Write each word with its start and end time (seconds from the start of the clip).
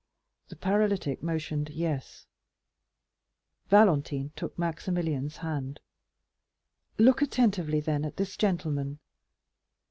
The 0.47 0.55
paralytic 0.55 1.21
motioned 1.21 1.69
"Yes." 1.69 2.25
Valentine 3.67 4.31
took 4.35 4.57
Maximilian's 4.57 5.37
hand. 5.45 5.79
"Look 6.97 7.21
attentively, 7.21 7.81
then, 7.81 8.03
at 8.03 8.17
this 8.17 8.35
gentleman." 8.35 8.97